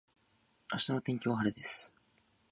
[0.73, 1.93] 明日の天気は晴れです。